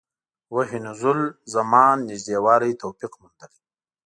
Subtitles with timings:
[0.55, 1.19] وحي نزول
[1.53, 3.59] زمان نژدې والی توفیق موندلي.